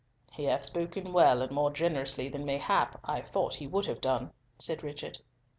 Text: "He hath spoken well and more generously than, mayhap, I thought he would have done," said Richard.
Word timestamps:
"He 0.31 0.45
hath 0.45 0.65
spoken 0.65 1.13
well 1.13 1.43
and 1.43 1.51
more 1.51 1.71
generously 1.71 2.27
than, 2.27 2.43
mayhap, 2.43 2.99
I 3.03 3.21
thought 3.21 3.53
he 3.53 3.67
would 3.67 3.85
have 3.85 4.01
done," 4.01 4.31
said 4.57 4.81
Richard. 4.81 5.19